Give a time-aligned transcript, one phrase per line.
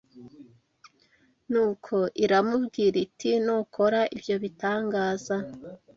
[1.51, 5.35] Nuko iramubwira iti ‘nukora ibyo bitangaza